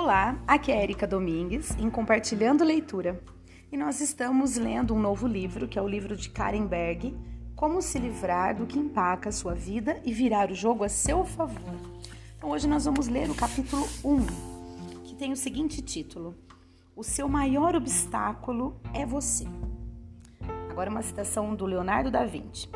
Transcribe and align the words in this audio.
Olá, 0.00 0.40
aqui 0.46 0.70
é 0.70 0.80
Erika 0.80 1.08
Domingues 1.08 1.72
em 1.76 1.90
Compartilhando 1.90 2.62
Leitura. 2.62 3.20
E 3.72 3.76
nós 3.76 4.00
estamos 4.00 4.56
lendo 4.56 4.94
um 4.94 5.00
novo 5.00 5.26
livro, 5.26 5.66
que 5.66 5.76
é 5.76 5.82
o 5.82 5.88
livro 5.88 6.16
de 6.16 6.30
Karen 6.30 6.68
Berg, 6.68 7.18
Como 7.56 7.82
se 7.82 7.98
livrar 7.98 8.54
do 8.54 8.64
que 8.64 8.78
empaca 8.78 9.28
a 9.28 9.32
sua 9.32 9.56
vida 9.56 10.00
e 10.04 10.12
virar 10.12 10.52
o 10.52 10.54
jogo 10.54 10.84
a 10.84 10.88
seu 10.88 11.24
favor. 11.24 11.74
Então 12.36 12.50
hoje 12.50 12.68
nós 12.68 12.84
vamos 12.84 13.08
ler 13.08 13.28
o 13.28 13.34
capítulo 13.34 13.84
1, 14.04 15.02
que 15.02 15.16
tem 15.16 15.32
o 15.32 15.36
seguinte 15.36 15.82
título: 15.82 16.32
O 16.94 17.02
seu 17.02 17.28
maior 17.28 17.74
obstáculo 17.74 18.80
é 18.94 19.04
você. 19.04 19.46
Agora 20.70 20.90
uma 20.90 21.02
citação 21.02 21.56
do 21.56 21.66
Leonardo 21.66 22.08
da 22.08 22.24
Vinci. 22.24 22.68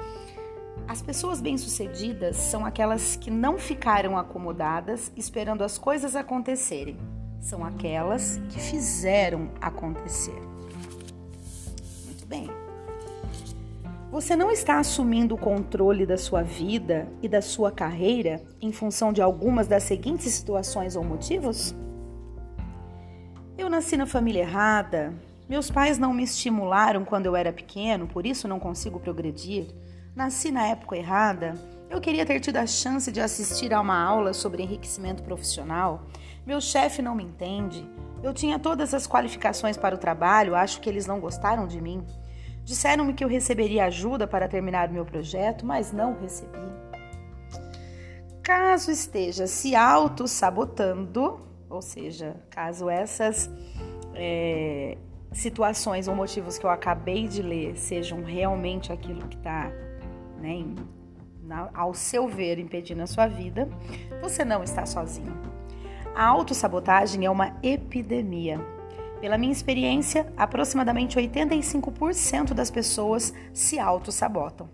As 0.88 1.00
pessoas 1.00 1.40
bem-sucedidas 1.40 2.36
são 2.36 2.66
aquelas 2.66 3.16
que 3.16 3.30
não 3.30 3.58
ficaram 3.58 4.18
acomodadas 4.18 5.12
esperando 5.16 5.64
as 5.64 5.78
coisas 5.78 6.14
acontecerem. 6.14 6.98
São 7.40 7.64
aquelas 7.64 8.40
que 8.50 8.60
fizeram 8.60 9.50
acontecer. 9.60 10.38
Muito 12.06 12.26
bem. 12.26 12.48
Você 14.10 14.36
não 14.36 14.50
está 14.50 14.78
assumindo 14.78 15.34
o 15.34 15.38
controle 15.38 16.04
da 16.04 16.18
sua 16.18 16.42
vida 16.42 17.08
e 17.22 17.28
da 17.28 17.40
sua 17.40 17.72
carreira 17.72 18.42
em 18.60 18.70
função 18.70 19.12
de 19.12 19.22
algumas 19.22 19.66
das 19.66 19.84
seguintes 19.84 20.30
situações 20.32 20.96
ou 20.96 21.02
motivos? 21.02 21.74
Eu 23.56 23.70
nasci 23.70 23.96
na 23.96 24.04
família 24.04 24.42
errada. 24.42 25.14
Meus 25.48 25.70
pais 25.70 25.98
não 25.98 26.12
me 26.12 26.24
estimularam 26.24 27.04
quando 27.04 27.26
eu 27.26 27.34
era 27.34 27.52
pequeno, 27.52 28.06
por 28.06 28.26
isso 28.26 28.46
não 28.46 28.60
consigo 28.60 29.00
progredir. 29.00 29.66
Nasci 30.14 30.50
na 30.50 30.66
época 30.66 30.96
errada. 30.96 31.54
Eu 31.88 31.98
queria 31.98 32.26
ter 32.26 32.38
tido 32.38 32.58
a 32.58 32.66
chance 32.66 33.10
de 33.10 33.20
assistir 33.20 33.72
a 33.72 33.80
uma 33.80 33.98
aula 33.98 34.34
sobre 34.34 34.62
enriquecimento 34.62 35.22
profissional. 35.22 36.02
Meu 36.46 36.60
chefe 36.60 37.00
não 37.00 37.14
me 37.14 37.24
entende. 37.24 37.88
Eu 38.22 38.34
tinha 38.34 38.58
todas 38.58 38.92
as 38.92 39.06
qualificações 39.06 39.78
para 39.78 39.94
o 39.94 39.98
trabalho, 39.98 40.54
acho 40.54 40.80
que 40.82 40.88
eles 40.88 41.06
não 41.06 41.18
gostaram 41.18 41.66
de 41.66 41.80
mim. 41.80 42.04
Disseram-me 42.62 43.14
que 43.14 43.24
eu 43.24 43.28
receberia 43.28 43.86
ajuda 43.86 44.26
para 44.26 44.46
terminar 44.46 44.90
o 44.90 44.92
meu 44.92 45.04
projeto, 45.04 45.64
mas 45.64 45.92
não 45.92 46.20
recebi. 46.20 46.58
Caso 48.42 48.90
esteja 48.90 49.46
se 49.46 49.74
auto-sabotando, 49.74 51.40
ou 51.70 51.80
seja, 51.80 52.36
caso 52.50 52.88
essas 52.90 53.50
é, 54.14 54.98
situações 55.32 56.06
ou 56.06 56.14
motivos 56.14 56.58
que 56.58 56.66
eu 56.66 56.70
acabei 56.70 57.26
de 57.26 57.40
ler 57.40 57.76
sejam 57.78 58.22
realmente 58.22 58.92
aquilo 58.92 59.26
que 59.26 59.36
está 59.36 59.72
né, 60.42 60.64
na, 61.42 61.70
ao 61.72 61.94
seu 61.94 62.28
ver, 62.28 62.58
impedindo 62.58 63.02
a 63.02 63.06
sua 63.06 63.26
vida, 63.26 63.68
você 64.20 64.44
não 64.44 64.62
está 64.62 64.84
sozinho. 64.84 65.32
A 66.14 66.26
autossabotagem 66.26 67.24
é 67.24 67.30
uma 67.30 67.56
epidemia. 67.62 68.60
Pela 69.20 69.38
minha 69.38 69.52
experiência, 69.52 70.30
aproximadamente 70.36 71.16
85% 71.16 72.52
das 72.52 72.70
pessoas 72.70 73.32
se 73.54 73.78
autossabotam. 73.78 74.68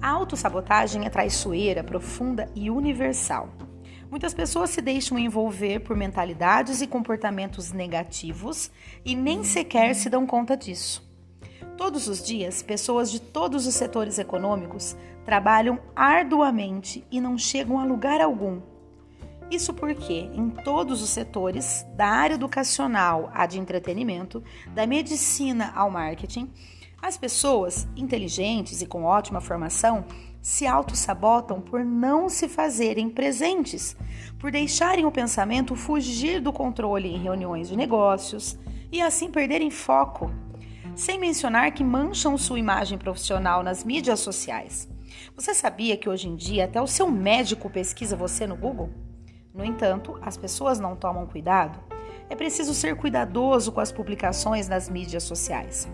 A 0.00 0.10
autossabotagem 0.10 1.04
é 1.04 1.10
traiçoeira, 1.10 1.84
profunda 1.84 2.50
e 2.54 2.70
universal. 2.70 3.50
Muitas 4.10 4.32
pessoas 4.32 4.70
se 4.70 4.80
deixam 4.80 5.18
envolver 5.18 5.80
por 5.80 5.96
mentalidades 5.96 6.80
e 6.80 6.86
comportamentos 6.86 7.72
negativos 7.72 8.70
e 9.04 9.14
nem 9.14 9.44
sequer 9.44 9.94
se 9.94 10.08
dão 10.08 10.26
conta 10.26 10.56
disso. 10.56 11.05
Todos 11.76 12.08
os 12.08 12.24
dias, 12.24 12.62
pessoas 12.62 13.10
de 13.10 13.20
todos 13.20 13.66
os 13.66 13.74
setores 13.74 14.18
econômicos 14.18 14.96
trabalham 15.26 15.78
arduamente 15.94 17.04
e 17.10 17.20
não 17.20 17.36
chegam 17.36 17.78
a 17.78 17.84
lugar 17.84 18.20
algum. 18.20 18.60
Isso 19.50 19.74
porque, 19.74 20.30
em 20.34 20.48
todos 20.50 21.02
os 21.02 21.10
setores, 21.10 21.86
da 21.94 22.06
área 22.06 22.34
educacional 22.34 23.30
à 23.32 23.46
de 23.46 23.60
entretenimento, 23.60 24.42
da 24.74 24.86
medicina 24.86 25.72
ao 25.74 25.90
marketing, 25.90 26.50
as 27.00 27.18
pessoas 27.18 27.86
inteligentes 27.94 28.80
e 28.80 28.86
com 28.86 29.04
ótima 29.04 29.40
formação 29.40 30.04
se 30.40 30.66
auto-sabotam 30.66 31.60
por 31.60 31.84
não 31.84 32.28
se 32.28 32.48
fazerem 32.48 33.10
presentes, 33.10 33.96
por 34.38 34.50
deixarem 34.50 35.04
o 35.04 35.12
pensamento 35.12 35.76
fugir 35.76 36.40
do 36.40 36.52
controle 36.52 37.08
em 37.08 37.18
reuniões 37.18 37.68
de 37.68 37.76
negócios 37.76 38.58
e 38.90 39.02
assim 39.02 39.30
perderem 39.30 39.70
foco 39.70 40.30
sem 40.96 41.18
mencionar 41.18 41.72
que 41.72 41.84
mancham 41.84 42.38
sua 42.38 42.58
imagem 42.58 42.96
profissional 42.96 43.62
nas 43.62 43.84
mídias 43.84 44.18
sociais. 44.18 44.88
Você 45.36 45.52
sabia 45.52 45.94
que 45.94 46.08
hoje 46.08 46.26
em 46.26 46.34
dia 46.34 46.64
até 46.64 46.80
o 46.80 46.86
seu 46.86 47.10
médico 47.10 47.68
pesquisa 47.68 48.16
você 48.16 48.46
no 48.46 48.56
Google? 48.56 48.88
No 49.54 49.62
entanto, 49.62 50.18
as 50.22 50.38
pessoas 50.38 50.80
não 50.80 50.96
tomam 50.96 51.26
cuidado. 51.26 51.78
É 52.30 52.34
preciso 52.34 52.72
ser 52.72 52.96
cuidadoso 52.96 53.70
com 53.70 53.80
as 53.80 53.92
publicações 53.92 54.68
nas 54.68 54.88
mídias 54.88 55.22
sociais. 55.22 55.86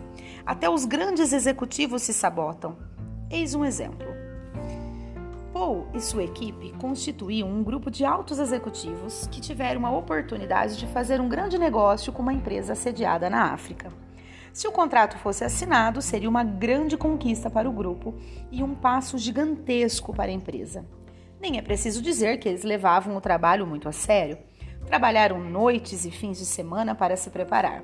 Até 0.46 0.70
os 0.70 0.84
grandes 0.84 1.32
executivos 1.32 2.02
se 2.02 2.14
sabotam. 2.14 2.76
Eis 3.28 3.56
um 3.56 3.64
exemplo. 3.64 4.06
Paul 5.52 5.88
e 5.92 6.00
sua 6.00 6.22
equipe 6.22 6.72
constituíam 6.78 7.48
um 7.48 7.62
grupo 7.64 7.91
de 7.91 8.04
altos 8.04 8.38
executivos 8.38 9.26
que 9.32 9.41
tiveram 9.41 9.84
a 9.84 9.91
oportunidade 9.91 10.76
de 10.76 10.86
fazer 10.86 11.20
um 11.20 11.28
grande 11.28 11.58
negócio 11.58 12.12
com 12.12 12.22
uma 12.22 12.32
empresa 12.32 12.76
sediada 12.76 13.28
na 13.28 13.52
África. 13.52 13.91
Se 14.52 14.68
o 14.68 14.72
contrato 14.72 15.16
fosse 15.16 15.44
assinado, 15.44 16.02
seria 16.02 16.28
uma 16.28 16.44
grande 16.44 16.96
conquista 16.96 17.48
para 17.48 17.68
o 17.68 17.72
grupo 17.72 18.14
e 18.50 18.62
um 18.62 18.74
passo 18.74 19.16
gigantesco 19.16 20.14
para 20.14 20.30
a 20.30 20.34
empresa. 20.34 20.84
Nem 21.40 21.56
é 21.56 21.62
preciso 21.62 22.02
dizer 22.02 22.38
que 22.38 22.48
eles 22.48 22.62
levavam 22.62 23.16
o 23.16 23.20
trabalho 23.20 23.66
muito 23.66 23.88
a 23.88 23.92
sério. 23.92 24.36
Trabalharam 24.86 25.41
noites 25.41 26.04
e 26.04 26.10
fins 26.10 26.38
de 26.38 26.44
semana 26.44 26.94
para 26.94 27.16
se 27.16 27.30
preparar. 27.30 27.82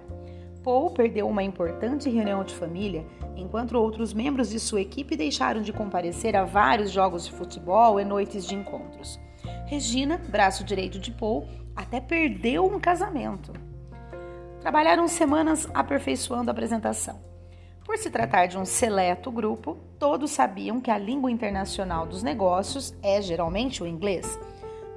Paul 0.62 0.90
perdeu 0.90 1.26
uma 1.26 1.42
importante 1.42 2.10
reunião 2.10 2.44
de 2.44 2.54
família, 2.54 3.06
enquanto 3.34 3.72
outros 3.72 4.12
membros 4.12 4.50
de 4.50 4.60
sua 4.60 4.82
equipe 4.82 5.16
deixaram 5.16 5.62
de 5.62 5.72
comparecer 5.72 6.36
a 6.36 6.44
vários 6.44 6.90
jogos 6.90 7.24
de 7.24 7.32
futebol 7.32 7.98
e 7.98 8.04
noites 8.04 8.46
de 8.46 8.54
encontros. 8.54 9.18
Regina, 9.66 10.20
braço 10.28 10.62
direito 10.62 10.98
de 10.98 11.12
Paul, 11.12 11.48
até 11.74 11.98
perdeu 11.98 12.66
um 12.66 12.78
casamento. 12.78 13.52
Trabalharam 14.60 15.06
semanas 15.06 15.69
aperfeiçoando 15.72 16.50
a 16.50 16.52
apresentação. 16.52 17.20
Por 17.84 17.96
se 17.96 18.10
tratar 18.10 18.46
de 18.46 18.58
um 18.58 18.64
seleto 18.64 19.30
grupo, 19.30 19.78
todos 19.98 20.32
sabiam 20.32 20.80
que 20.80 20.91
a 20.91 20.98
língua 20.98 21.30
internacional 21.30 22.06
dos 22.06 22.22
negócios 22.22 22.92
é 23.02 23.22
geralmente 23.22 23.82
o 23.82 23.86
inglês. 23.86 24.38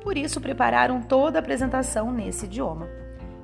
Por 0.03 0.17
isso, 0.17 0.41
prepararam 0.41 1.01
toda 1.01 1.37
a 1.37 1.41
apresentação 1.41 2.11
nesse 2.11 2.45
idioma. 2.45 2.89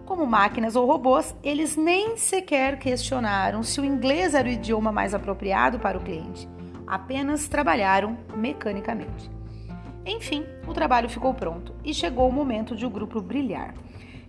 Como 0.05 0.25
máquinas 0.25 0.75
ou 0.75 0.87
robôs, 0.87 1.35
eles 1.43 1.77
nem 1.77 2.17
sequer 2.17 2.79
questionaram 2.79 3.61
se 3.61 3.79
o 3.79 3.85
inglês 3.85 4.33
era 4.33 4.47
o 4.47 4.51
idioma 4.51 4.91
mais 4.91 5.13
apropriado 5.13 5.79
para 5.79 5.97
o 5.97 6.03
cliente. 6.03 6.49
Apenas 6.87 7.47
trabalharam 7.47 8.17
mecanicamente. 8.35 9.29
Enfim, 10.05 10.45
o 10.65 10.73
trabalho 10.73 11.09
ficou 11.09 11.33
pronto 11.33 11.75
e 11.83 11.93
chegou 11.93 12.27
o 12.27 12.31
momento 12.31 12.75
de 12.75 12.85
o 12.85 12.89
grupo 12.89 13.21
brilhar. 13.21 13.75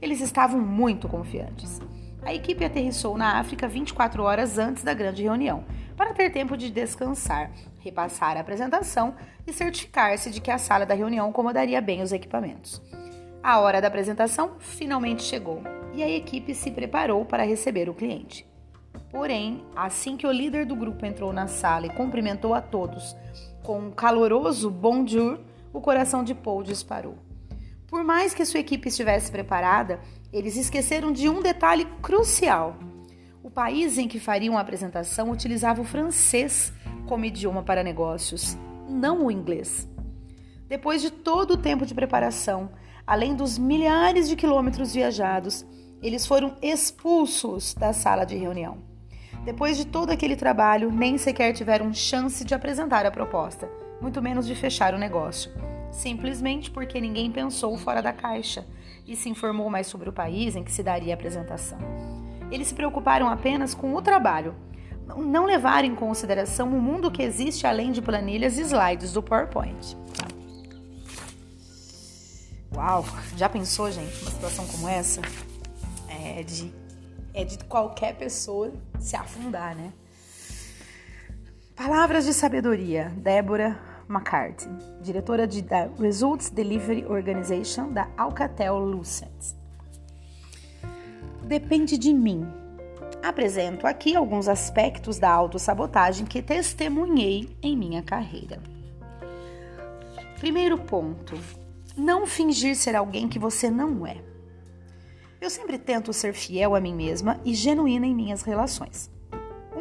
Eles 0.00 0.20
estavam 0.20 0.60
muito 0.60 1.08
confiantes. 1.08 1.80
A 2.22 2.34
equipe 2.34 2.64
aterrissou 2.64 3.16
na 3.16 3.38
África 3.38 3.66
24 3.68 4.22
horas 4.22 4.58
antes 4.58 4.82
da 4.82 4.92
grande 4.92 5.22
reunião, 5.22 5.64
para 5.96 6.12
ter 6.12 6.30
tempo 6.30 6.56
de 6.56 6.70
descansar, 6.70 7.50
repassar 7.78 8.36
a 8.36 8.40
apresentação 8.40 9.14
e 9.46 9.52
certificar-se 9.52 10.30
de 10.30 10.40
que 10.40 10.50
a 10.50 10.58
sala 10.58 10.84
da 10.84 10.94
reunião 10.94 11.30
acomodaria 11.30 11.80
bem 11.80 12.02
os 12.02 12.12
equipamentos. 12.12 12.82
A 13.42 13.60
hora 13.60 13.80
da 13.80 13.88
apresentação 13.88 14.56
finalmente 14.58 15.22
chegou 15.22 15.62
e 15.94 16.02
a 16.02 16.08
equipe 16.08 16.54
se 16.54 16.70
preparou 16.70 17.24
para 17.24 17.44
receber 17.44 17.88
o 17.88 17.94
cliente. 17.94 18.46
Porém, 19.10 19.64
assim 19.74 20.16
que 20.16 20.26
o 20.26 20.32
líder 20.32 20.66
do 20.66 20.76
grupo 20.76 21.06
entrou 21.06 21.32
na 21.32 21.46
sala 21.46 21.86
e 21.86 21.90
cumprimentou 21.90 22.52
a 22.52 22.60
todos 22.60 23.16
com 23.68 23.78
um 23.80 23.90
caloroso 23.90 24.70
bonjour, 24.70 25.38
o 25.74 25.80
coração 25.80 26.24
de 26.24 26.34
Paul 26.34 26.62
disparou. 26.62 27.27
Por 27.88 28.04
mais 28.04 28.34
que 28.34 28.44
sua 28.44 28.60
equipe 28.60 28.90
estivesse 28.90 29.32
preparada, 29.32 29.98
eles 30.30 30.56
esqueceram 30.56 31.10
de 31.10 31.26
um 31.26 31.40
detalhe 31.40 31.86
crucial. 32.02 32.76
O 33.42 33.50
país 33.50 33.96
em 33.96 34.06
que 34.06 34.20
fariam 34.20 34.58
a 34.58 34.60
apresentação 34.60 35.30
utilizava 35.30 35.80
o 35.80 35.84
francês 35.84 36.70
como 37.06 37.24
idioma 37.24 37.62
para 37.62 37.82
negócios, 37.82 38.58
não 38.86 39.24
o 39.24 39.30
inglês. 39.30 39.88
Depois 40.68 41.00
de 41.00 41.10
todo 41.10 41.52
o 41.52 41.56
tempo 41.56 41.86
de 41.86 41.94
preparação, 41.94 42.70
além 43.06 43.34
dos 43.34 43.56
milhares 43.56 44.28
de 44.28 44.36
quilômetros 44.36 44.92
viajados, 44.92 45.64
eles 46.02 46.26
foram 46.26 46.56
expulsos 46.60 47.72
da 47.72 47.94
sala 47.94 48.26
de 48.26 48.36
reunião. 48.36 48.82
Depois 49.46 49.78
de 49.78 49.86
todo 49.86 50.10
aquele 50.10 50.36
trabalho, 50.36 50.92
nem 50.92 51.16
sequer 51.16 51.54
tiveram 51.54 51.94
chance 51.94 52.44
de 52.44 52.54
apresentar 52.54 53.06
a 53.06 53.10
proposta, 53.10 53.66
muito 53.98 54.20
menos 54.20 54.46
de 54.46 54.54
fechar 54.54 54.92
o 54.92 54.98
negócio 54.98 55.50
simplesmente 55.90 56.70
porque 56.70 57.00
ninguém 57.00 57.30
pensou 57.30 57.76
fora 57.76 58.02
da 58.02 58.12
caixa 58.12 58.66
e 59.06 59.16
se 59.16 59.28
informou 59.28 59.70
mais 59.70 59.86
sobre 59.86 60.08
o 60.08 60.12
país 60.12 60.54
em 60.54 60.62
que 60.62 60.70
se 60.70 60.82
daria 60.82 61.14
a 61.14 61.16
apresentação. 61.16 61.78
Eles 62.50 62.68
se 62.68 62.74
preocuparam 62.74 63.28
apenas 63.28 63.74
com 63.74 63.94
o 63.94 64.02
trabalho, 64.02 64.54
não 65.16 65.46
levaram 65.46 65.88
em 65.88 65.94
consideração 65.94 66.68
o 66.68 66.80
mundo 66.80 67.10
que 67.10 67.22
existe 67.22 67.66
além 67.66 67.92
de 67.92 68.02
planilhas 68.02 68.58
e 68.58 68.62
slides 68.62 69.12
do 69.12 69.22
PowerPoint. 69.22 69.96
Uau! 72.74 73.04
Já 73.36 73.48
pensou, 73.48 73.90
gente, 73.90 74.22
uma 74.22 74.30
situação 74.30 74.66
como 74.66 74.88
essa? 74.88 75.20
É 76.08 76.42
de, 76.42 76.72
é 77.32 77.44
de 77.44 77.58
qualquer 77.64 78.14
pessoa 78.14 78.72
se 79.00 79.16
afundar, 79.16 79.74
né? 79.74 79.92
Palavras 81.74 82.24
de 82.24 82.34
sabedoria, 82.34 83.12
Débora 83.16 83.87
McCarthy, 84.08 84.70
diretora 85.02 85.46
de 85.46 85.60
da 85.60 85.88
Results 85.98 86.50
Delivery 86.50 87.04
Organization 87.04 87.92
da 87.92 88.08
Alcatel 88.16 88.78
Lucent. 88.78 89.54
Depende 91.44 91.98
de 91.98 92.12
mim. 92.12 92.46
Apresento 93.22 93.86
aqui 93.86 94.16
alguns 94.16 94.48
aspectos 94.48 95.18
da 95.18 95.30
autossabotagem 95.30 96.24
que 96.24 96.40
testemunhei 96.40 97.56
em 97.62 97.76
minha 97.76 98.02
carreira. 98.02 98.62
Primeiro 100.38 100.78
ponto: 100.78 101.34
não 101.96 102.26
fingir 102.26 102.76
ser 102.76 102.96
alguém 102.96 103.28
que 103.28 103.38
você 103.38 103.70
não 103.70 104.06
é. 104.06 104.22
Eu 105.40 105.50
sempre 105.50 105.78
tento 105.78 106.12
ser 106.12 106.32
fiel 106.32 106.74
a 106.74 106.80
mim 106.80 106.94
mesma 106.94 107.40
e 107.44 107.54
genuína 107.54 108.06
em 108.06 108.14
minhas 108.14 108.42
relações. 108.42 109.10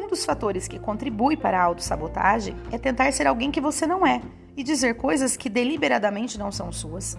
Dos 0.08 0.24
fatores 0.24 0.66
que 0.66 0.78
contribui 0.78 1.36
para 1.36 1.60
a 1.60 1.64
autossabotagem 1.64 2.56
é 2.72 2.78
tentar 2.78 3.12
ser 3.12 3.26
alguém 3.26 3.50
que 3.50 3.60
você 3.60 3.86
não 3.86 4.06
é 4.06 4.22
e 4.56 4.62
dizer 4.62 4.94
coisas 4.94 5.36
que 5.36 5.50
deliberadamente 5.50 6.38
não 6.38 6.50
são 6.50 6.72
suas. 6.72 7.16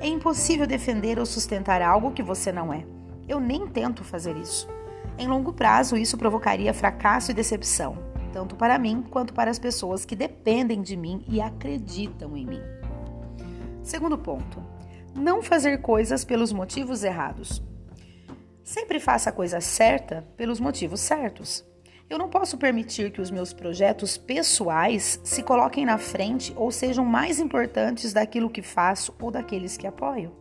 É 0.00 0.06
impossível 0.06 0.66
defender 0.66 1.18
ou 1.18 1.24
sustentar 1.24 1.80
algo 1.80 2.10
que 2.10 2.22
você 2.22 2.50
não 2.50 2.72
é. 2.72 2.84
Eu 3.28 3.40
nem 3.40 3.66
tento 3.66 4.02
fazer 4.02 4.36
isso. 4.36 4.68
Em 5.16 5.28
longo 5.28 5.52
prazo, 5.52 5.96
isso 5.96 6.18
provocaria 6.18 6.74
fracasso 6.74 7.30
e 7.30 7.34
decepção, 7.34 7.96
tanto 8.32 8.56
para 8.56 8.78
mim 8.78 9.02
quanto 9.08 9.32
para 9.32 9.50
as 9.50 9.58
pessoas 9.58 10.04
que 10.04 10.16
dependem 10.16 10.82
de 10.82 10.96
mim 10.96 11.24
e 11.28 11.40
acreditam 11.40 12.36
em 12.36 12.44
mim. 12.44 12.60
Segundo 13.82 14.18
ponto: 14.18 14.60
não 15.14 15.40
fazer 15.40 15.78
coisas 15.78 16.24
pelos 16.24 16.52
motivos 16.52 17.04
errados. 17.04 17.62
Sempre 18.64 18.98
faça 18.98 19.30
a 19.30 19.32
coisa 19.32 19.60
certa 19.60 20.26
pelos 20.36 20.58
motivos 20.58 21.00
certos. 21.00 21.64
Eu 22.08 22.18
não 22.18 22.28
posso 22.28 22.58
permitir 22.58 23.10
que 23.10 23.20
os 23.20 23.30
meus 23.30 23.52
projetos 23.52 24.18
pessoais 24.18 25.18
se 25.24 25.42
coloquem 25.42 25.86
na 25.86 25.96
frente 25.96 26.52
ou 26.54 26.70
sejam 26.70 27.04
mais 27.04 27.40
importantes 27.40 28.12
daquilo 28.12 28.50
que 28.50 28.62
faço 28.62 29.14
ou 29.20 29.30
daqueles 29.30 29.76
que 29.76 29.86
apoio. 29.86 30.32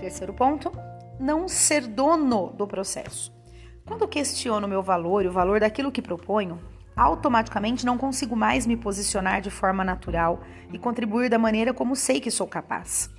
Terceiro 0.00 0.32
ponto: 0.32 0.72
não 1.20 1.48
ser 1.48 1.86
dono 1.86 2.52
do 2.52 2.66
processo. 2.66 3.32
Quando 3.86 4.08
questiono 4.08 4.68
meu 4.68 4.82
valor 4.82 5.24
e 5.24 5.28
o 5.28 5.32
valor 5.32 5.60
daquilo 5.60 5.92
que 5.92 6.02
proponho, 6.02 6.60
automaticamente 6.96 7.86
não 7.86 7.96
consigo 7.96 8.34
mais 8.34 8.66
me 8.66 8.76
posicionar 8.76 9.40
de 9.40 9.50
forma 9.50 9.84
natural 9.84 10.40
e 10.72 10.78
contribuir 10.78 11.30
da 11.30 11.38
maneira 11.38 11.72
como 11.72 11.94
sei 11.94 12.20
que 12.20 12.30
sou 12.30 12.46
capaz. 12.46 13.10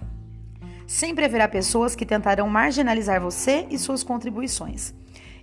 Sempre 0.86 1.26
haverá 1.26 1.48
pessoas 1.48 1.96
que 1.96 2.06
tentarão 2.06 2.50
marginalizar 2.50 3.22
você 3.22 3.68
e 3.70 3.78
suas 3.78 4.04
contribuições. 4.04 4.94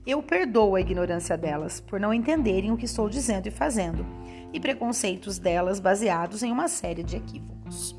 Eu 0.06 0.22
perdoo 0.22 0.76
a 0.76 0.80
ignorância 0.80 1.36
delas 1.36 1.80
por 1.80 1.98
não 1.98 2.14
entenderem 2.14 2.70
o 2.70 2.76
que 2.76 2.84
estou 2.84 3.08
dizendo 3.08 3.48
e 3.48 3.50
fazendo, 3.50 4.06
e 4.52 4.60
preconceitos 4.60 5.36
delas 5.36 5.80
baseados 5.80 6.44
em 6.44 6.52
uma 6.52 6.68
série 6.68 7.02
de 7.02 7.16
equívocos. 7.16 7.96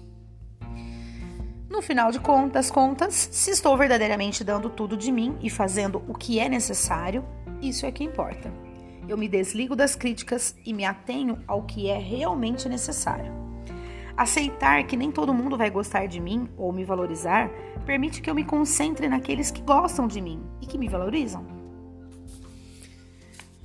No 1.69 1.81
final 1.81 2.09
de 2.09 2.19
contas, 2.21 2.71
contas, 2.71 3.13
se 3.13 3.51
estou 3.51 3.75
verdadeiramente 3.75 4.41
dando 4.41 4.69
tudo 4.69 4.95
de 4.95 5.11
mim 5.11 5.37
e 5.41 5.49
fazendo 5.49 6.01
o 6.07 6.13
que 6.13 6.39
é 6.39 6.47
necessário, 6.47 7.25
isso 7.61 7.85
é 7.85 7.91
que 7.91 8.05
importa. 8.05 8.49
Eu 9.05 9.17
me 9.17 9.27
desligo 9.27 9.75
das 9.75 9.93
críticas 9.93 10.55
e 10.65 10.73
me 10.73 10.85
atenho 10.85 11.43
ao 11.45 11.63
que 11.63 11.89
é 11.89 11.97
realmente 11.97 12.69
necessário. 12.69 13.33
Aceitar 14.15 14.85
que 14.85 14.95
nem 14.95 15.11
todo 15.11 15.33
mundo 15.33 15.57
vai 15.57 15.69
gostar 15.69 16.07
de 16.07 16.21
mim 16.21 16.47
ou 16.55 16.71
me 16.71 16.85
valorizar 16.85 17.51
permite 17.85 18.21
que 18.21 18.29
eu 18.29 18.35
me 18.35 18.45
concentre 18.45 19.09
naqueles 19.09 19.51
que 19.51 19.61
gostam 19.61 20.07
de 20.07 20.21
mim 20.21 20.41
e 20.61 20.65
que 20.65 20.77
me 20.77 20.87
valorizam. 20.87 21.56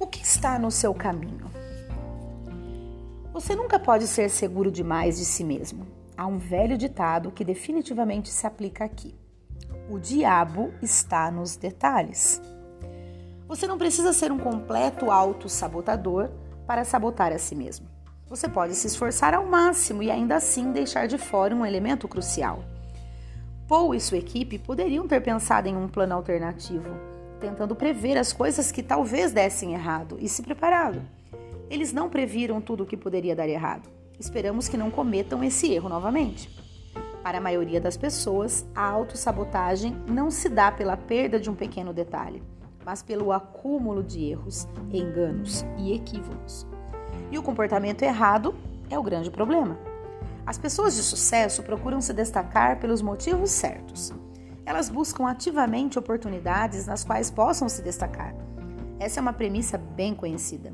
O 0.02 0.06
que 0.08 0.20
está 0.20 0.58
no 0.58 0.68
seu 0.68 0.92
caminho? 0.92 1.48
Você 3.32 3.54
nunca 3.54 3.78
pode 3.78 4.08
ser 4.08 4.28
seguro 4.30 4.68
demais 4.68 5.16
de 5.16 5.24
si 5.24 5.44
mesmo. 5.44 5.86
Há 6.16 6.26
um 6.26 6.38
velho 6.38 6.76
ditado 6.76 7.30
que 7.30 7.44
definitivamente 7.44 8.28
se 8.28 8.44
aplica 8.44 8.84
aqui: 8.84 9.14
o 9.88 10.00
diabo 10.00 10.74
está 10.82 11.30
nos 11.30 11.54
detalhes. 11.54 12.42
Você 13.46 13.64
não 13.68 13.78
precisa 13.78 14.12
ser 14.12 14.32
um 14.32 14.40
completo 14.40 15.08
autossabotador 15.08 16.30
para 16.66 16.84
sabotar 16.84 17.30
a 17.30 17.38
si 17.38 17.54
mesmo. 17.54 17.86
Você 18.28 18.48
pode 18.48 18.74
se 18.74 18.88
esforçar 18.88 19.34
ao 19.34 19.46
máximo 19.46 20.02
e 20.02 20.10
ainda 20.10 20.34
assim 20.34 20.72
deixar 20.72 21.06
de 21.06 21.16
fora 21.16 21.54
um 21.54 21.64
elemento 21.64 22.08
crucial. 22.08 22.64
Paul 23.68 23.94
e 23.94 24.00
sua 24.00 24.18
equipe 24.18 24.58
poderiam 24.58 25.06
ter 25.06 25.20
pensado 25.20 25.68
em 25.68 25.76
um 25.76 25.86
plano 25.86 26.14
alternativo, 26.14 27.11
tentando 27.42 27.74
prever 27.74 28.16
as 28.16 28.32
coisas 28.32 28.70
que 28.70 28.84
talvez 28.84 29.32
dessem 29.32 29.74
errado 29.74 30.16
e 30.20 30.28
se 30.28 30.42
preparado. 30.42 31.02
Eles 31.68 31.92
não 31.92 32.08
previram 32.08 32.60
tudo 32.60 32.84
o 32.84 32.86
que 32.86 32.96
poderia 32.96 33.34
dar 33.34 33.48
errado. 33.48 33.90
Esperamos 34.16 34.68
que 34.68 34.76
não 34.76 34.92
cometam 34.92 35.42
esse 35.42 35.72
erro 35.72 35.88
novamente. 35.88 36.48
Para 37.20 37.38
a 37.38 37.40
maioria 37.40 37.80
das 37.80 37.96
pessoas, 37.96 38.64
a 38.72 38.84
autossabotagem 38.84 39.96
não 40.06 40.30
se 40.30 40.48
dá 40.48 40.70
pela 40.70 40.96
perda 40.96 41.40
de 41.40 41.50
um 41.50 41.54
pequeno 41.54 41.92
detalhe, 41.92 42.40
mas 42.84 43.02
pelo 43.02 43.32
acúmulo 43.32 44.04
de 44.04 44.30
erros, 44.30 44.68
enganos 44.92 45.64
e 45.78 45.92
equívocos. 45.92 46.64
E 47.32 47.38
o 47.38 47.42
comportamento 47.42 48.02
errado 48.02 48.54
é 48.88 48.96
o 48.96 49.02
grande 49.02 49.30
problema. 49.32 49.76
As 50.46 50.58
pessoas 50.58 50.94
de 50.94 51.02
sucesso 51.02 51.62
procuram 51.64 52.00
se 52.00 52.12
destacar 52.12 52.78
pelos 52.78 53.02
motivos 53.02 53.50
certos. 53.50 54.12
Elas 54.64 54.88
buscam 54.88 55.26
ativamente 55.26 55.98
oportunidades 55.98 56.86
nas 56.86 57.04
quais 57.04 57.30
possam 57.30 57.68
se 57.68 57.82
destacar. 57.82 58.34
Essa 58.98 59.18
é 59.18 59.22
uma 59.22 59.32
premissa 59.32 59.76
bem 59.76 60.14
conhecida. 60.14 60.72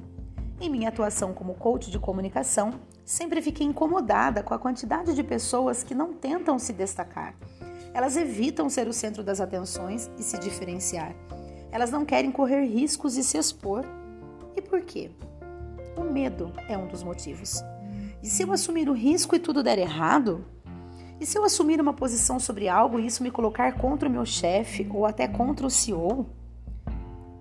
Em 0.61 0.69
minha 0.69 0.89
atuação 0.89 1.33
como 1.33 1.55
coach 1.55 1.91
de 1.91 1.99
comunicação, 1.99 2.73
sempre 3.05 3.41
fiquei 3.41 3.67
incomodada 3.67 4.43
com 4.43 4.53
a 4.53 4.59
quantidade 4.59 5.15
de 5.15 5.23
pessoas 5.23 5.83
que 5.83 5.95
não 5.95 6.13
tentam 6.13 6.59
se 6.59 6.73
destacar. 6.73 7.35
Elas 7.95 8.17
evitam 8.17 8.69
ser 8.69 8.87
o 8.87 8.93
centro 8.93 9.23
das 9.23 9.41
atenções 9.41 10.11
e 10.19 10.23
se 10.23 10.39
diferenciar. 10.39 11.15
Elas 11.71 11.91
não 11.91 12.05
querem 12.05 12.31
correr 12.31 12.67
riscos 12.67 13.17
e 13.17 13.25
se 13.25 13.39
expor. 13.39 13.85
E 14.57 14.61
por 14.61 14.83
quê? 14.83 15.11
O 15.97 16.03
medo 16.03 16.53
é 16.69 16.77
um 16.77 16.87
dos 16.87 17.03
motivos. 17.03 17.63
E 18.23 18.27
se 18.27 18.43
eu 18.43 18.53
assumir 18.53 18.89
o 18.89 18.93
risco 18.93 19.35
e 19.37 19.39
tudo 19.39 19.63
der 19.63 19.79
errado? 19.79 20.45
E 21.21 21.27
se 21.27 21.37
eu 21.37 21.45
assumir 21.45 21.81
uma 21.81 21.93
posição 21.93 22.39
sobre 22.39 22.69
algo 22.69 23.01
e 23.01 23.07
isso 23.07 23.23
me 23.23 23.31
colocar 23.31 23.73
contra 23.73 24.09
o 24.09 24.13
meu 24.13 24.25
chefe 24.25 24.87
ou 24.91 25.05
até 25.05 25.27
contra 25.27 25.67
o 25.67 25.71
CEO? 25.71 26.27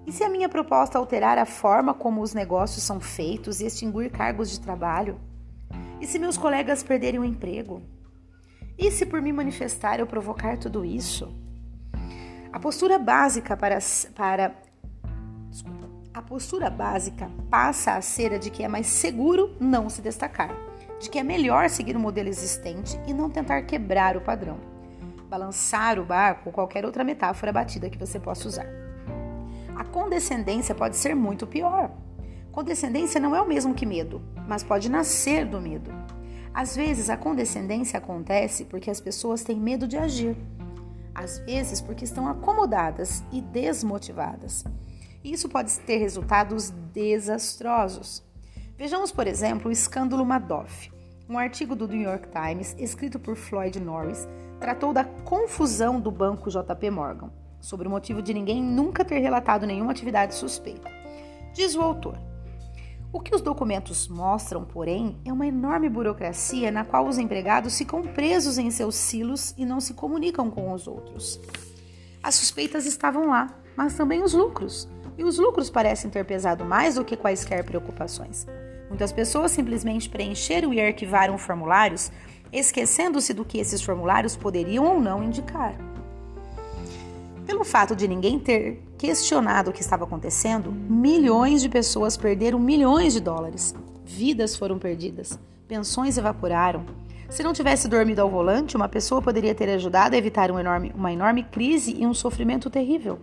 E 0.06 0.12
se 0.12 0.24
a 0.24 0.30
minha 0.30 0.50
proposta 0.50 0.98
alterar 0.98 1.38
a 1.38 1.46
forma 1.46 1.94
como 1.94 2.22
os 2.22 2.34
negócios 2.34 2.84
são 2.84 3.00
feitos 3.00 3.60
e 3.60 3.66
extinguir 3.66 4.10
cargos 4.10 4.50
de 4.50 4.60
trabalho? 4.60 5.20
E 6.02 6.08
se 6.08 6.18
meus 6.18 6.38
colegas 6.38 6.82
perderem 6.82 7.20
o 7.20 7.26
emprego? 7.26 7.82
E 8.78 8.90
se 8.90 9.06
por 9.06 9.22
me 9.22 9.34
manifestar 9.34 10.00
eu 10.00 10.08
provocar 10.08 10.58
tudo 10.58 10.84
isso? 10.84 11.32
A 12.52 12.60
postura 12.60 12.98
básica 12.98 13.56
para, 13.56 13.78
para 14.16 14.56
desculpa, 15.50 15.88
a 16.14 16.22
postura 16.22 16.70
básica 16.70 17.30
passa 17.50 17.94
a 17.94 18.02
ser 18.02 18.34
a 18.34 18.38
de 18.38 18.50
que 18.50 18.64
é 18.64 18.68
mais 18.68 18.88
seguro 18.88 19.56
não 19.60 19.90
se 19.90 20.02
destacar, 20.02 20.56
de 21.00 21.10
que 21.10 21.20
é 21.20 21.24
melhor 21.24 21.70
seguir 21.70 21.96
o 21.96 22.00
modelo 22.00 22.30
existente 22.30 23.00
e 23.08 23.14
não 23.14 23.30
tentar 23.30 23.62
quebrar 23.64 24.18
o 24.18 24.22
padrão, 24.22 24.58
balançar 25.30 26.00
o 26.00 26.06
barco 26.06 26.50
ou 26.50 26.54
qualquer 26.54 26.86
outra 26.86 27.04
metáfora 27.04 27.54
batida 27.54 27.90
que 27.90 27.98
você 27.98 28.20
possa 28.20 28.48
usar. 28.48 28.68
A 29.76 29.84
condescendência 29.84 30.74
pode 30.74 30.96
ser 30.96 31.16
muito 31.16 31.46
pior. 31.46 31.92
Condescendência 32.52 33.22
não 33.22 33.36
é 33.36 33.42
o 33.42 33.48
mesmo 33.48 33.76
que 33.76 33.86
medo, 33.86 34.22
mas 34.48 34.64
pode 34.64 34.90
nascer 34.90 35.46
do 35.46 35.62
medo. 35.62 35.92
Às 36.52 36.76
vezes, 36.76 37.12
a 37.12 37.16
condescendência 37.16 38.00
acontece 38.00 38.66
porque 38.66 38.90
as 38.90 39.00
pessoas 39.00 39.44
têm 39.44 39.60
medo 39.60 39.88
de 39.88 39.96
agir. 39.96 40.36
Às 41.14 41.38
vezes, 41.38 41.80
porque 41.80 42.04
estão 42.04 42.28
acomodadas 42.28 43.24
e 43.32 43.42
desmotivadas. 43.42 44.64
Isso 45.24 45.48
pode 45.48 45.78
ter 45.82 45.98
resultados 45.98 46.72
desastrosos. 46.92 48.27
Vejamos, 48.78 49.12
por 49.12 49.26
exemplo, 49.26 49.70
o 49.70 49.72
escândalo 49.72 50.24
Madoff. 50.24 50.92
Um 51.28 51.40
artigo 51.40 51.76
do 51.76 51.88
New 51.88 52.00
York 52.02 52.28
Times, 52.30 52.76
escrito 52.78 53.18
por 53.18 53.36
Floyd 53.36 53.80
Norris, 53.80 54.28
tratou 54.60 54.94
da 54.94 55.04
confusão 55.04 56.00
do 56.00 56.12
banco 56.12 56.52
JP 56.52 56.92
Morgan 56.92 57.32
sobre 57.60 57.88
o 57.88 57.90
motivo 57.92 58.22
de 58.22 58.36
ninguém 58.36 58.62
nunca 58.62 59.04
ter 59.04 59.18
relatado 59.18 59.66
nenhuma 59.66 59.92
atividade 59.92 60.36
suspeita. 60.36 60.92
Diz 61.56 61.76
o 61.76 61.82
autor. 61.82 62.20
O 63.12 63.20
que 63.20 63.34
os 63.34 63.42
documentos 63.42 64.08
mostram, 64.08 64.64
porém, 64.64 65.18
é 65.26 65.34
uma 65.34 65.48
enorme 65.48 65.90
burocracia 65.90 66.70
na 66.72 66.86
qual 66.86 67.08
os 67.08 67.18
empregados 67.18 67.76
ficam 67.76 68.04
presos 68.04 68.60
em 68.60 68.70
seus 68.70 68.94
silos 68.94 69.56
e 69.58 69.66
não 69.66 69.80
se 69.80 69.96
comunicam 69.96 70.52
com 70.52 70.72
os 70.72 70.88
outros. 70.88 71.42
As 72.22 72.36
suspeitas 72.36 72.86
estavam 72.86 73.28
lá, 73.28 73.48
mas 73.76 73.96
também 73.96 74.22
os 74.22 74.36
lucros. 74.36 74.88
E 75.18 75.24
os 75.24 75.40
lucros 75.40 75.68
parecem 75.68 76.12
ter 76.12 76.24
pesado 76.26 76.64
mais 76.64 76.94
do 76.94 77.04
que 77.04 77.18
quaisquer 77.18 77.64
preocupações. 77.64 78.46
Muitas 78.90 79.12
pessoas 79.12 79.52
simplesmente 79.52 80.10
preencheram 80.10 80.74
e 80.74 80.80
arquivaram 80.80 81.38
formulários 81.38 82.12
esquecendo-se 82.52 83.34
do 83.34 83.46
que 83.46 83.58
esses 83.58 83.82
formulários 83.82 84.36
poderiam 84.36 84.86
ou 84.86 85.02
não 85.02 85.24
indicar. 85.24 85.76
Pelo 87.46 87.64
fato 87.64 87.96
de 87.96 88.08
ninguém 88.08 88.40
ter 88.40 88.82
questionado 88.98 89.70
o 89.70 89.74
que 89.74 89.82
estava 89.82 90.04
acontecendo, 90.04 90.72
milhões 90.72 91.62
de 91.62 91.70
pessoas 91.70 92.18
perderam 92.18 92.60
milhões 92.60 93.14
de 93.14 93.22
dólares. 93.22 93.74
Vidas 94.04 94.56
foram 94.56 94.78
perdidas, 94.78 95.40
pensões 95.68 96.18
evaporaram. 96.18 96.86
Se 97.30 97.44
não 97.44 97.54
tivesse 97.54 97.88
dormido 97.88 98.22
ao 98.22 98.30
volante, 98.30 98.76
uma 98.76 98.88
pessoa 98.88 99.22
poderia 99.22 99.56
ter 99.56 99.70
ajudado 99.70 100.16
a 100.16 100.18
evitar 100.18 100.50
um 100.52 100.60
enorme, 100.60 100.94
uma 100.96 101.12
enorme 101.12 101.44
crise 101.44 101.96
e 101.98 102.06
um 102.06 102.14
sofrimento 102.14 102.70
terrível. 102.70 103.20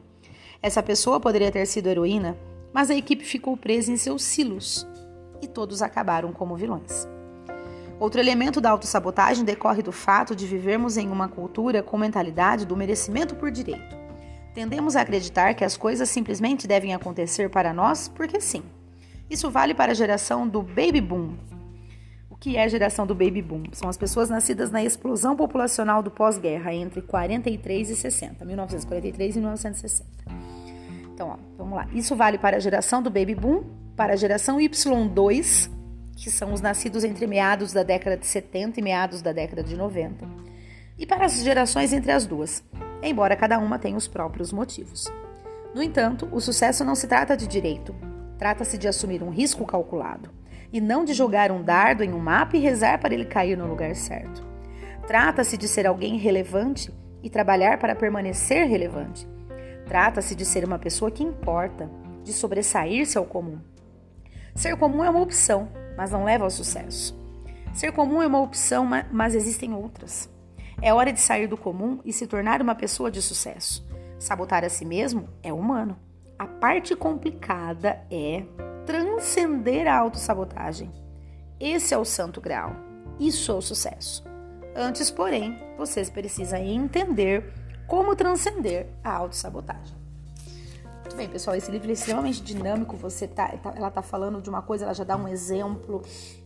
Essa 0.62 0.82
pessoa 0.82 1.20
poderia 1.20 1.50
ter 1.50 1.66
sido 1.66 1.88
heroína, 1.88 2.36
mas 2.72 2.90
a 2.90 2.94
equipe 2.94 3.24
ficou 3.24 3.56
presa 3.56 3.92
em 3.92 3.96
seus 3.96 4.22
silos 4.22 4.86
e 5.44 5.48
todos 5.48 5.82
acabaram 5.82 6.32
como 6.32 6.56
vilões. 6.56 7.08
Outro 7.98 8.20
elemento 8.20 8.60
da 8.60 8.70
autossabotagem 8.70 9.44
decorre 9.44 9.82
do 9.82 9.92
fato 9.92 10.34
de 10.34 10.46
vivermos 10.46 10.96
em 10.96 11.08
uma 11.08 11.28
cultura 11.28 11.82
com 11.82 11.96
mentalidade 11.96 12.66
do 12.66 12.76
merecimento 12.76 13.36
por 13.36 13.50
direito. 13.50 13.96
Tendemos 14.52 14.96
a 14.96 15.00
acreditar 15.00 15.54
que 15.54 15.64
as 15.64 15.76
coisas 15.76 16.08
simplesmente 16.08 16.66
devem 16.66 16.94
acontecer 16.94 17.48
para 17.48 17.72
nós 17.72 18.08
porque 18.08 18.40
sim. 18.40 18.62
Isso 19.28 19.50
vale 19.50 19.74
para 19.74 19.92
a 19.92 19.94
geração 19.94 20.46
do 20.46 20.62
baby 20.62 21.00
boom. 21.00 21.34
O 22.28 22.36
que 22.36 22.56
é 22.56 22.64
a 22.64 22.68
geração 22.68 23.06
do 23.06 23.14
baby 23.14 23.40
boom? 23.40 23.64
São 23.72 23.88
as 23.88 23.96
pessoas 23.96 24.28
nascidas 24.28 24.70
na 24.70 24.82
explosão 24.82 25.34
populacional 25.34 26.02
do 26.02 26.10
pós-guerra 26.10 26.74
entre 26.74 27.00
43 27.00 27.90
e 27.90 27.96
60, 27.96 28.44
1943 28.44 29.36
e 29.36 29.38
1960. 29.38 30.10
Então, 31.12 31.30
ó, 31.30 31.36
vamos 31.56 31.76
lá. 31.76 31.88
Isso 31.92 32.14
vale 32.14 32.38
para 32.38 32.56
a 32.56 32.60
geração 32.60 33.00
do 33.00 33.08
baby 33.08 33.34
boom, 33.34 33.64
para 33.96 34.14
a 34.14 34.16
geração 34.16 34.58
Y2, 34.58 35.70
que 36.16 36.30
são 36.30 36.52
os 36.52 36.60
nascidos 36.60 37.04
entre 37.04 37.26
meados 37.26 37.72
da 37.72 37.82
década 37.82 38.16
de 38.16 38.26
70 38.26 38.80
e 38.80 38.82
meados 38.82 39.22
da 39.22 39.32
década 39.32 39.62
de 39.62 39.76
90, 39.76 40.26
e 40.98 41.06
para 41.06 41.26
as 41.26 41.42
gerações 41.42 41.92
entre 41.92 42.12
as 42.12 42.26
duas, 42.26 42.62
embora 43.02 43.36
cada 43.36 43.58
uma 43.58 43.78
tenha 43.78 43.96
os 43.96 44.08
próprios 44.08 44.52
motivos. 44.52 45.12
No 45.74 45.82
entanto, 45.82 46.28
o 46.30 46.40
sucesso 46.40 46.84
não 46.84 46.94
se 46.94 47.06
trata 47.06 47.36
de 47.36 47.46
direito, 47.46 47.94
trata-se 48.38 48.78
de 48.78 48.86
assumir 48.86 49.22
um 49.22 49.30
risco 49.30 49.64
calculado 49.64 50.30
e 50.72 50.80
não 50.80 51.04
de 51.04 51.12
jogar 51.14 51.50
um 51.52 51.62
dardo 51.62 52.02
em 52.02 52.12
um 52.12 52.18
mapa 52.18 52.56
e 52.56 52.60
rezar 52.60 52.98
para 52.98 53.14
ele 53.14 53.24
cair 53.24 53.56
no 53.56 53.66
lugar 53.66 53.94
certo. 53.94 54.44
Trata-se 55.06 55.56
de 55.56 55.68
ser 55.68 55.86
alguém 55.86 56.16
relevante 56.16 56.92
e 57.22 57.30
trabalhar 57.30 57.78
para 57.78 57.94
permanecer 57.94 58.66
relevante. 58.66 59.26
Trata-se 59.86 60.34
de 60.34 60.44
ser 60.44 60.64
uma 60.64 60.78
pessoa 60.78 61.10
que 61.10 61.22
importa, 61.22 61.90
de 62.22 62.32
sobressair-se 62.32 63.18
ao 63.18 63.24
comum. 63.24 63.58
Ser 64.54 64.76
comum 64.76 65.02
é 65.02 65.10
uma 65.10 65.20
opção, 65.20 65.68
mas 65.96 66.12
não 66.12 66.24
leva 66.24 66.44
ao 66.44 66.50
sucesso. 66.50 67.18
Ser 67.72 67.92
comum 67.92 68.22
é 68.22 68.26
uma 68.26 68.40
opção, 68.40 68.88
mas 69.10 69.34
existem 69.34 69.74
outras. 69.74 70.30
É 70.80 70.94
hora 70.94 71.12
de 71.12 71.20
sair 71.20 71.48
do 71.48 71.56
comum 71.56 72.00
e 72.04 72.12
se 72.12 72.26
tornar 72.26 72.62
uma 72.62 72.74
pessoa 72.74 73.10
de 73.10 73.20
sucesso. 73.20 73.84
Sabotar 74.18 74.64
a 74.64 74.68
si 74.68 74.84
mesmo 74.84 75.28
é 75.42 75.52
humano. 75.52 75.98
A 76.38 76.46
parte 76.46 76.94
complicada 76.94 78.00
é 78.10 78.44
transcender 78.86 79.86
a 79.88 79.96
autossabotagem. 79.96 80.90
Esse 81.58 81.94
é 81.94 81.98
o 81.98 82.04
santo 82.04 82.40
grau. 82.40 82.74
Isso 83.18 83.50
é 83.50 83.54
o 83.54 83.62
sucesso. 83.62 84.24
Antes, 84.76 85.10
porém, 85.10 85.58
vocês 85.76 86.10
precisam 86.10 86.58
entender 86.58 87.52
como 87.86 88.16
transcender 88.16 88.86
a 89.02 89.12
autossabotagem. 89.14 90.03
Muito 91.04 91.16
bem, 91.16 91.28
pessoal, 91.28 91.54
esse 91.54 91.70
livro 91.70 91.90
é 91.90 91.92
extremamente 91.92 92.42
dinâmico. 92.42 92.96
Você 92.96 93.28
tá, 93.28 93.48
tá, 93.58 93.74
ela 93.76 93.90
tá 93.90 94.00
falando 94.00 94.40
de 94.40 94.48
uma 94.48 94.62
coisa, 94.62 94.86
ela 94.86 94.94
já 94.94 95.04
dá 95.04 95.16
um 95.18 95.28
exemplo, 95.28 96.00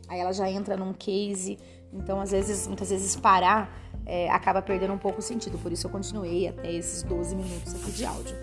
aí 0.09 0.19
ela 0.19 0.33
já 0.33 0.51
entra 0.51 0.77
num 0.77 0.93
case. 0.93 1.57
Então, 1.93 2.21
às 2.21 2.33
vezes, 2.33 2.67
muitas 2.67 2.91
vezes 2.91 3.15
parar 3.15 3.73
é, 4.05 4.29
acaba 4.31 4.61
perdendo 4.61 4.93
um 4.93 4.99
pouco 4.99 5.21
o 5.21 5.23
sentido. 5.23 5.57
Por 5.59 5.71
isso 5.71 5.87
eu 5.87 5.91
continuei 5.91 6.49
até 6.49 6.73
esses 6.73 7.05
12 7.05 7.37
minutos 7.37 7.73
aqui 7.73 7.93
de 7.93 8.05
áudio. 8.05 8.37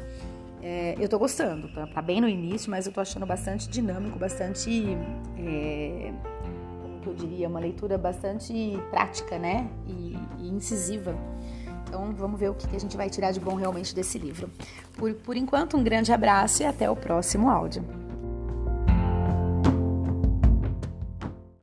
É, 0.63 0.95
eu 0.97 1.09
tô 1.09 1.19
gostando, 1.19 1.67
tá, 1.73 1.85
tá, 1.85 2.01
bem 2.01 2.21
no 2.21 2.29
início, 2.29 2.71
mas 2.71 2.87
eu 2.87 2.93
tô 2.93 3.01
achando 3.01 3.25
bastante 3.25 3.67
dinâmico, 3.67 4.17
bastante. 4.17 4.97
É, 5.37 6.13
como 6.81 7.01
que 7.01 7.07
eu 7.07 7.13
diria? 7.13 7.49
Uma 7.49 7.59
leitura 7.59 7.97
bastante 7.97 8.79
prática, 8.89 9.37
né? 9.37 9.69
E, 9.85 10.17
e 10.39 10.47
incisiva. 10.47 11.13
Então 11.95 12.11
vamos 12.11 12.37
ver 12.37 12.49
o 12.49 12.53
que 12.53 12.75
a 12.75 12.79
gente 12.79 12.97
vai 12.97 13.09
tirar 13.09 13.31
de 13.31 13.39
bom 13.39 13.55
realmente 13.55 13.95
desse 13.95 14.19
livro. 14.19 14.49
Por, 14.97 15.13
por 15.13 15.37
enquanto, 15.37 15.77
um 15.77 15.83
grande 15.83 16.11
abraço 16.11 16.61
e 16.61 16.65
até 16.65 16.89
o 16.89 16.95
próximo 16.95 17.49
áudio. 17.49 17.85